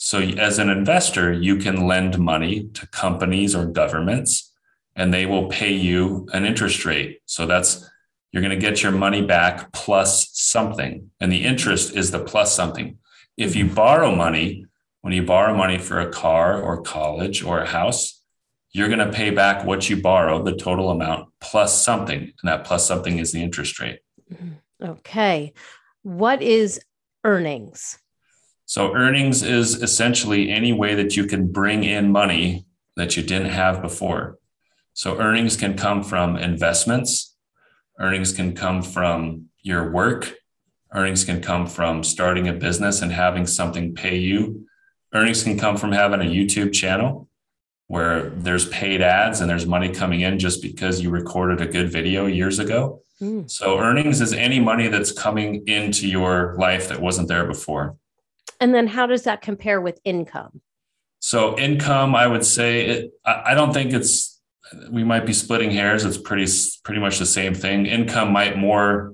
[0.06, 4.54] So, as an investor, you can lend money to companies or governments,
[4.96, 7.22] and they will pay you an interest rate.
[7.26, 7.90] So, that's
[8.32, 11.10] you're going to get your money back plus something.
[11.20, 13.00] And the interest is the plus something.
[13.36, 14.68] If you borrow money,
[15.02, 18.22] when you borrow money for a car or college or a house,
[18.74, 22.22] you're going to pay back what you borrow, the total amount plus something.
[22.22, 24.02] And that plus something is the interest rate.
[24.32, 24.86] Mm-hmm.
[24.88, 25.54] Okay.
[26.04, 26.80] What is
[27.24, 27.98] earnings?
[28.66, 33.52] So earnings is essentially any way that you can bring in money that you didn't
[33.52, 34.40] have before.
[34.94, 37.36] So earnings can come from investments,
[38.00, 40.34] earnings can come from your work,
[40.94, 44.68] earnings can come from starting a business and having something pay you.
[45.14, 47.30] Earnings can come from having a YouTube channel
[47.88, 51.92] where there's paid ads and there's money coming in just because you recorded a good
[51.92, 53.02] video years ago.
[53.22, 53.50] Mm.
[53.50, 57.96] So earnings is any money that's coming into your life that wasn't there before.
[58.66, 60.60] And then how does that compare with income?
[61.20, 64.42] So income, I would say it, I don't think it's
[64.90, 66.04] we might be splitting hairs.
[66.04, 66.48] It's pretty
[66.84, 67.86] pretty much the same thing.
[67.86, 69.14] Income might more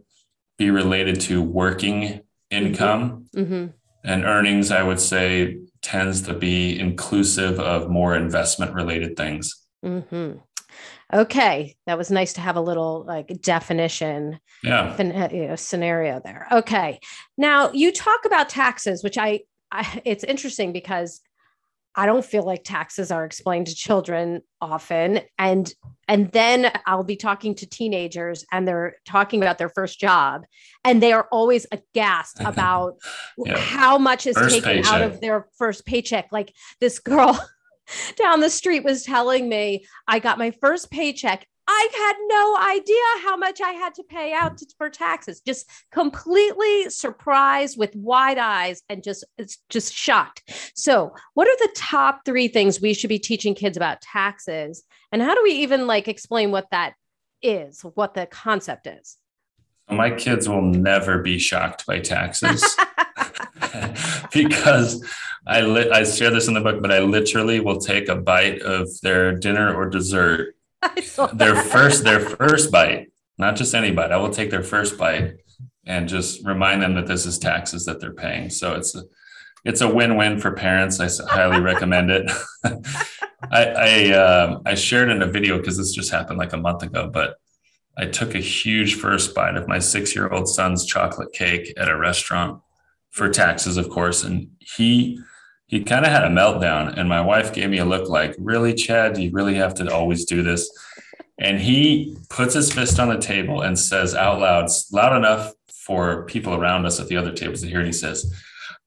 [0.57, 3.65] be related to working income, mm-hmm.
[4.05, 4.71] and earnings.
[4.71, 9.67] I would say tends to be inclusive of more investment related things.
[9.83, 10.37] Mm-hmm.
[11.13, 16.21] Okay, that was nice to have a little like definition, yeah, uh, you know, scenario
[16.23, 16.47] there.
[16.51, 16.99] Okay,
[17.37, 21.21] now you talk about taxes, which I, I it's interesting because
[21.95, 25.73] I don't feel like taxes are explained to children often and
[26.07, 30.43] and then I'll be talking to teenagers and they're talking about their first job
[30.85, 32.95] and they are always aghast about
[33.37, 33.57] yeah.
[33.57, 34.93] how much is first taken paycheck.
[34.93, 37.39] out of their first paycheck like this girl
[38.15, 43.29] down the street was telling me I got my first paycheck I had no idea
[43.29, 45.39] how much I had to pay out to, for taxes.
[45.39, 49.23] Just completely surprised with wide eyes and just
[49.69, 50.71] just shocked.
[50.75, 55.21] So, what are the top 3 things we should be teaching kids about taxes and
[55.21, 56.93] how do we even like explain what that
[57.41, 59.17] is, what the concept is?
[59.89, 62.77] My kids will never be shocked by taxes.
[64.33, 65.03] because
[65.47, 68.61] I li- I share this in the book, but I literally will take a bite
[68.61, 70.55] of their dinner or dessert
[71.33, 74.11] their first their first bite, not just any bite.
[74.11, 75.37] I will take their first bite
[75.85, 78.49] and just remind them that this is taxes that they're paying.
[78.49, 79.03] So it's a
[79.63, 80.99] it's a win-win for parents.
[80.99, 82.31] I highly recommend it.
[83.51, 86.83] I I, uh, I shared in a video because this just happened like a month
[86.83, 87.35] ago, but
[87.97, 92.61] I took a huge first bite of my six-year-old son's chocolate cake at a restaurant
[93.11, 95.19] for taxes, of course, and he
[95.67, 98.73] he kind of had a meltdown and my wife gave me a look like really
[98.73, 99.13] chad?
[99.13, 100.69] Do you really have to always do this.
[101.39, 106.25] And he puts his fist on the table and says out loud loud enough for
[106.25, 108.31] people around us at the other tables to hear and he says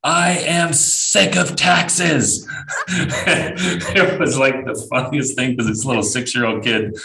[0.03, 2.47] i am sick of taxes.
[2.87, 6.95] It was like the funniest thing because this little six-year-old kid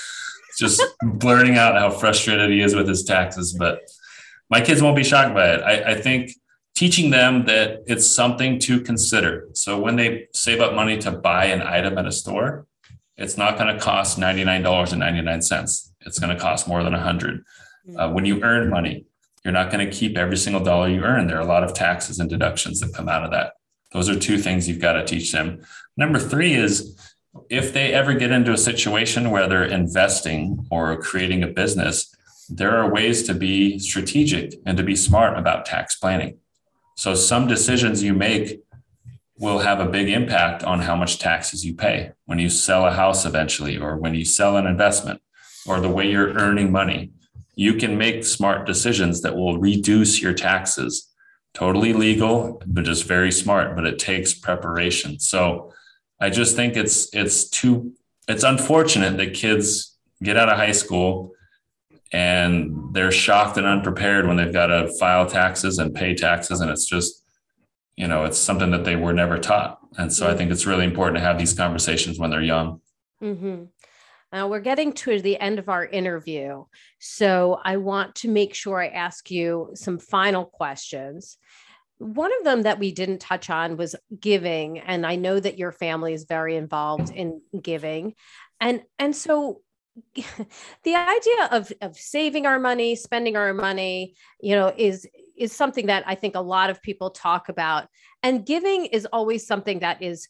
[0.58, 3.80] just blurting out how frustrated he is with his taxes but
[4.50, 5.62] my kids won't be shocked by it.
[5.62, 6.32] I, I think
[6.74, 9.48] teaching them that it's something to consider.
[9.52, 12.66] So when they save up money to buy an item at a store,
[13.16, 15.90] it's not going to cost $99.99.
[16.06, 17.44] It's going to cost more than 100.
[17.96, 19.04] Uh, when you earn money,
[19.44, 21.26] you're not going to keep every single dollar you earn.
[21.26, 23.54] There are a lot of taxes and deductions that come out of that.
[23.92, 25.62] Those are two things you've got to teach them.
[25.96, 26.96] Number three is
[27.48, 32.14] if they ever get into a situation where they're investing or creating a business,
[32.48, 36.38] there are ways to be strategic and to be smart about tax planning.
[37.00, 38.60] So some decisions you make
[39.38, 42.90] will have a big impact on how much taxes you pay when you sell a
[42.90, 45.22] house eventually, or when you sell an investment,
[45.66, 47.12] or the way you're earning money.
[47.54, 51.10] You can make smart decisions that will reduce your taxes.
[51.54, 55.18] Totally legal, but just very smart, but it takes preparation.
[55.20, 55.72] So
[56.20, 57.94] I just think it's it's too
[58.28, 61.32] it's unfortunate that kids get out of high school
[62.12, 66.70] and they're shocked and unprepared when they've got to file taxes and pay taxes and
[66.70, 67.24] it's just
[67.96, 70.84] you know it's something that they were never taught and so i think it's really
[70.84, 72.80] important to have these conversations when they're young
[73.22, 73.64] mm-hmm.
[74.32, 76.64] Now we're getting to the end of our interview.
[77.00, 81.36] So I want to make sure I ask you some final questions.
[81.98, 84.78] One of them that we didn't touch on was giving.
[84.78, 88.14] And I know that your family is very involved in giving.
[88.60, 89.62] And, and so
[90.84, 95.86] the idea of of saving our money spending our money you know is is something
[95.86, 97.88] that i think a lot of people talk about.
[98.22, 100.28] And giving is always something that is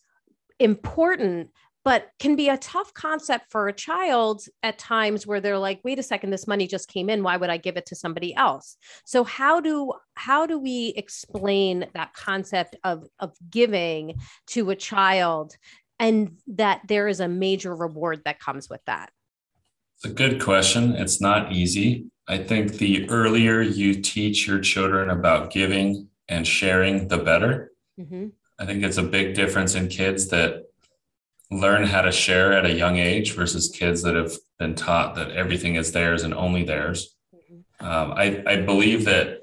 [0.59, 1.51] important
[1.83, 5.99] but can be a tough concept for a child at times where they're like wait
[5.99, 7.23] a second this money just came in.
[7.23, 8.77] Why would i give it to somebody else?
[9.05, 14.17] So how do how do we explain that concept of of giving
[14.49, 15.57] to a child
[15.99, 19.11] and that there is a major reward that comes with that
[20.03, 20.95] it's a good question.
[20.95, 22.07] It's not easy.
[22.27, 27.73] I think the earlier you teach your children about giving and sharing, the better.
[28.01, 28.29] Mm-hmm.
[28.59, 30.65] I think it's a big difference in kids that
[31.51, 35.33] learn how to share at a young age versus kids that have been taught that
[35.33, 37.15] everything is theirs and only theirs.
[37.35, 37.85] Mm-hmm.
[37.85, 39.41] Um, I, I believe that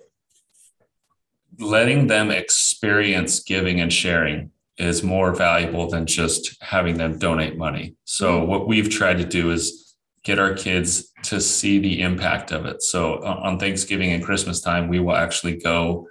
[1.60, 7.96] letting them experience giving and sharing is more valuable than just having them donate money.
[8.06, 8.50] So, mm-hmm.
[8.50, 9.87] what we've tried to do is
[10.28, 12.84] get our kids to see the impact of it.
[12.84, 16.10] So uh, on Thanksgiving and Christmas time, we will actually go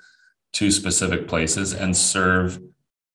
[0.55, 2.59] to specific places and serve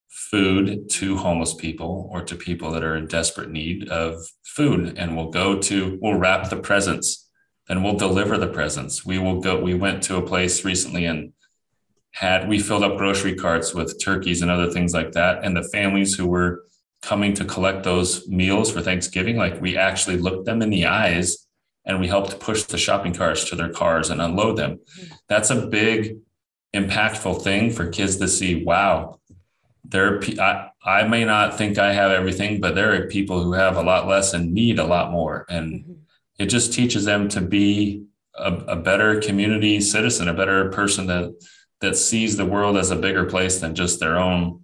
[0.08, 4.96] food to homeless people or to people that are in desperate need of food.
[4.96, 7.28] And we'll go to, we'll wrap the presents
[7.68, 9.04] and we'll deliver the presents.
[9.04, 11.34] We will go, we went to a place recently and
[12.12, 15.44] had, we filled up grocery carts with turkeys and other things like that.
[15.44, 16.62] And the families who were
[17.02, 21.48] coming to collect those meals for Thanksgiving, like we actually looked them in the eyes
[21.86, 24.78] and we helped push the shopping carts to their cars and unload them.
[24.78, 25.14] Mm-hmm.
[25.28, 26.18] That's a big,
[26.74, 28.64] impactful thing for kids to see.
[28.64, 29.20] Wow,
[29.84, 33.54] there are, I, I may not think I have everything, but there are people who
[33.54, 35.46] have a lot less and need a lot more.
[35.50, 35.94] And mm-hmm.
[36.38, 38.04] it just teaches them to be
[38.36, 41.34] a, a better community citizen, a better person that
[41.82, 44.64] that sees the world as a bigger place than just their own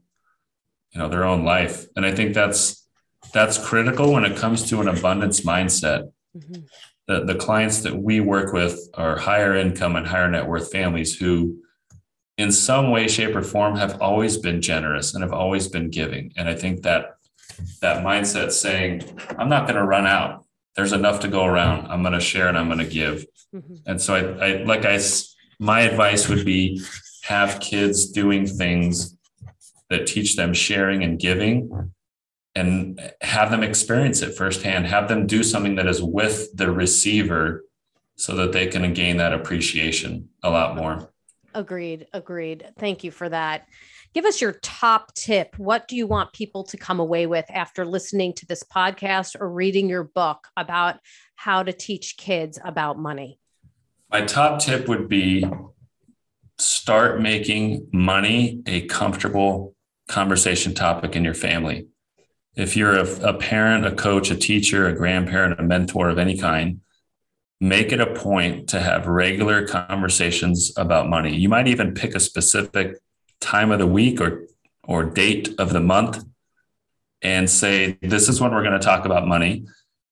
[0.98, 1.86] you know their own life.
[1.96, 2.88] And i think that's
[3.32, 6.12] that's critical when it comes to an abundance mindset.
[6.36, 6.62] Mm-hmm.
[7.08, 11.16] the, the clients that we work with are higher income and higher net worth families
[11.18, 11.58] who
[12.38, 16.34] in some way shape or form have always been generous and have always been giving.
[16.36, 17.18] And i think that
[17.82, 18.92] that mindset saying
[19.38, 20.46] i'm not going to run out.
[20.76, 21.88] There's enough to go around.
[21.92, 23.26] I'm going to share and i'm going to give.
[23.56, 23.76] Mm-hmm.
[23.86, 25.00] and so I, I like i
[25.60, 26.82] my advice would be
[27.24, 29.17] have kids doing things
[29.90, 31.92] that teach them sharing and giving
[32.56, 37.64] and have them experience it firsthand have them do something that is with the receiver
[38.16, 41.12] so that they can gain that appreciation a lot more.
[41.54, 42.68] Agreed agreed.
[42.78, 43.68] Thank you for that.
[44.14, 45.58] Give us your top tip.
[45.58, 49.50] What do you want people to come away with after listening to this podcast or
[49.50, 50.96] reading your book about
[51.36, 53.40] how to teach kids about money?
[54.10, 55.46] My top tip would be
[56.58, 59.76] start making money a comfortable
[60.08, 61.88] conversation topic in your family.
[62.56, 66.38] If you're a, a, parent, a coach, a teacher, a grandparent, a mentor of any
[66.38, 66.82] kind,
[67.60, 71.36] make it a point to have regular conversations about money.
[71.36, 72.98] You might even pick a specific
[73.40, 74.48] time of the week or
[74.84, 76.24] or date of the month
[77.22, 79.66] and say this is when we're going to talk about money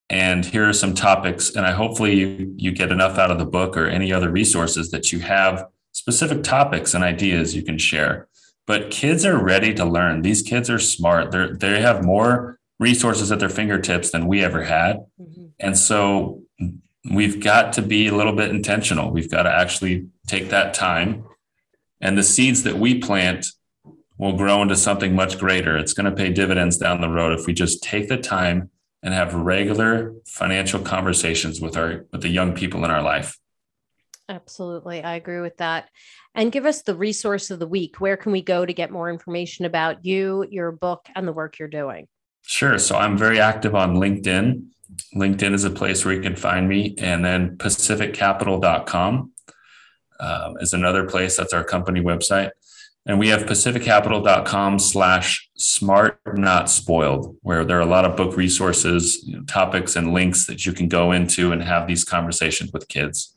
[0.10, 3.46] and here are some topics and i hopefully you, you get enough out of the
[3.46, 8.28] book or any other resources that you have specific topics and ideas you can share
[8.66, 10.22] but kids are ready to learn.
[10.22, 11.32] These kids are smart.
[11.32, 15.06] They they have more resources at their fingertips than we ever had.
[15.22, 15.46] Mm-hmm.
[15.60, 16.42] And so
[17.10, 19.12] we've got to be a little bit intentional.
[19.12, 21.26] We've got to actually take that time
[22.02, 23.48] and the seeds that we plant
[24.18, 25.78] will grow into something much greater.
[25.78, 28.70] It's going to pay dividends down the road if we just take the time
[29.04, 33.38] and have regular financial conversations with our with the young people in our life.
[34.28, 35.04] Absolutely.
[35.04, 35.90] I agree with that.
[36.36, 38.02] And give us the resource of the week.
[38.02, 41.58] Where can we go to get more information about you, your book, and the work
[41.58, 42.08] you're doing?
[42.46, 42.78] Sure.
[42.78, 44.66] So I'm very active on LinkedIn.
[45.16, 46.96] LinkedIn is a place where you can find me.
[47.00, 49.32] And then pacificcapital.com
[50.20, 51.38] um, is another place.
[51.38, 52.52] That's our company website.
[53.08, 58.36] And we have pacificcapital.com slash smart not spoiled, where there are a lot of book
[58.36, 62.72] resources, you know, topics, and links that you can go into and have these conversations
[62.74, 63.35] with kids.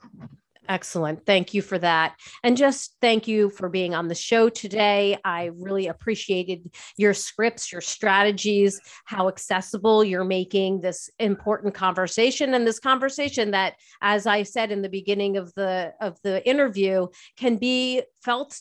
[0.69, 1.25] Excellent.
[1.25, 2.17] Thank you for that.
[2.43, 5.17] And just thank you for being on the show today.
[5.25, 12.67] I really appreciated your scripts, your strategies, how accessible you're making this important conversation and
[12.67, 17.07] this conversation that as I said in the beginning of the of the interview
[17.39, 18.61] can be felt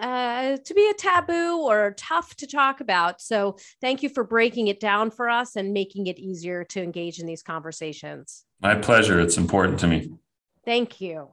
[0.00, 3.20] uh, to be a taboo or tough to talk about.
[3.20, 7.18] So, thank you for breaking it down for us and making it easier to engage
[7.18, 8.44] in these conversations.
[8.60, 9.18] My pleasure.
[9.20, 10.12] It's important to me.
[10.64, 11.30] Thank you.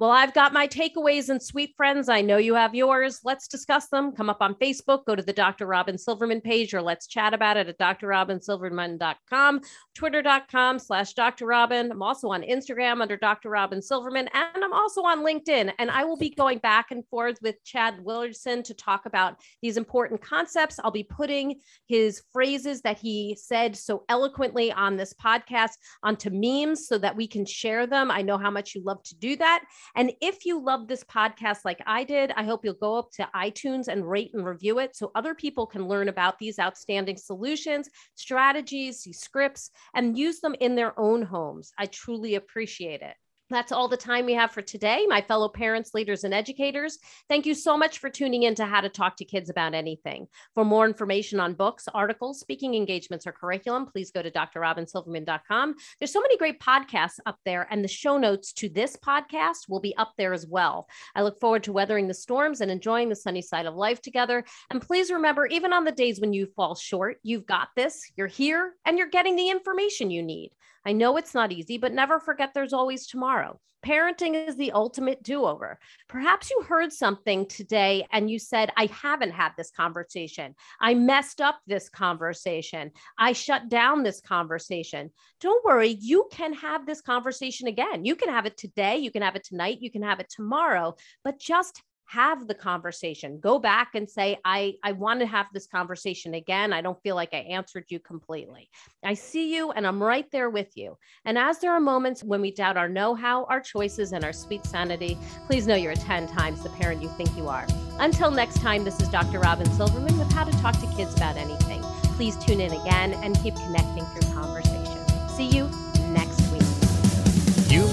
[0.00, 2.08] Well, I've got my takeaways and sweet friends.
[2.08, 3.20] I know you have yours.
[3.22, 4.12] Let's discuss them.
[4.12, 5.66] Come up on Facebook, go to the Dr.
[5.66, 9.60] Robin Silverman page, or let's chat about it at drrobinsilverman.com,
[9.94, 11.44] twitter.com slash Dr.
[11.44, 11.92] Robin.
[11.92, 13.50] I'm also on Instagram under Dr.
[13.50, 15.70] Robin Silverman, and I'm also on LinkedIn.
[15.78, 19.76] And I will be going back and forth with Chad Willardson to talk about these
[19.76, 20.80] important concepts.
[20.82, 25.72] I'll be putting his phrases that he said so eloquently on this podcast
[26.02, 28.10] onto memes so that we can share them.
[28.10, 29.64] I know how much you love to do that.
[29.96, 33.28] And if you love this podcast like I did, I hope you'll go up to
[33.34, 37.88] iTunes and rate and review it so other people can learn about these outstanding solutions,
[38.14, 41.72] strategies, scripts, and use them in their own homes.
[41.78, 43.16] I truly appreciate it.
[43.50, 46.98] That's all the time we have for today, my fellow parents, leaders, and educators.
[47.28, 50.28] Thank you so much for tuning in to How to Talk to Kids About Anything.
[50.54, 55.74] For more information on books, articles, speaking engagements, or curriculum, please go to drrobinsilverman.com.
[55.98, 59.80] There's so many great podcasts up there, and the show notes to this podcast will
[59.80, 60.88] be up there as well.
[61.16, 64.44] I look forward to weathering the storms and enjoying the sunny side of life together.
[64.70, 68.28] And please remember, even on the days when you fall short, you've got this, you're
[68.28, 70.52] here, and you're getting the information you need.
[70.84, 73.60] I know it's not easy, but never forget there's always tomorrow.
[73.84, 75.78] Parenting is the ultimate do over.
[76.08, 80.54] Perhaps you heard something today and you said, I haven't had this conversation.
[80.80, 82.90] I messed up this conversation.
[83.18, 85.10] I shut down this conversation.
[85.40, 88.04] Don't worry, you can have this conversation again.
[88.04, 90.94] You can have it today, you can have it tonight, you can have it tomorrow,
[91.24, 93.38] but just have the conversation.
[93.38, 96.72] Go back and say i i want to have this conversation again.
[96.72, 98.68] I don't feel like i answered you completely.
[99.04, 100.98] I see you and i'm right there with you.
[101.24, 104.66] And as there are moments when we doubt our know-how our choices and our sweet
[104.66, 107.66] sanity please know you're 10 times the parent you think you are.
[108.00, 111.36] Until next time this is dr robin silverman with how to talk to kids about
[111.36, 111.80] anything.
[112.16, 114.98] Please tune in again and keep connecting through conversation.
[115.28, 115.70] See you